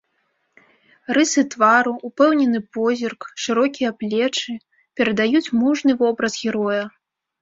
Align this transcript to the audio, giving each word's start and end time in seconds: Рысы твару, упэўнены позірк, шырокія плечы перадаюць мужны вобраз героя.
Рысы 1.17 1.41
твару, 1.55 1.91
упэўнены 2.09 2.59
позірк, 2.77 3.21
шырокія 3.43 3.89
плечы 3.99 4.53
перадаюць 5.01 5.53
мужны 5.65 5.91
вобраз 6.01 6.33
героя. 6.49 6.83